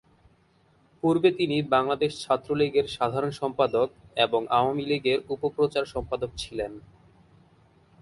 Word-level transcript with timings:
পূর্বে 1.03 1.29
তিনি 1.31 1.57
বাংলাদেশ 1.69 2.11
ছাত্রলীগের 2.21 2.87
সাধারণ 2.87 3.31
সম্পাদক 3.31 3.87
এবং 4.15 4.41
আওয়ামী 4.49 4.83
লীগের 4.85 5.19
উপ-প্রচার 5.29 5.83
সম্পাদক 5.85 6.29
ছিলেন। 6.37 6.71